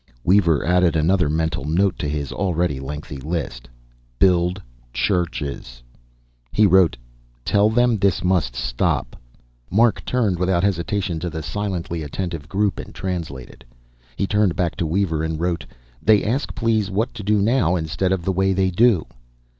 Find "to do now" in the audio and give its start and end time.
17.13-17.75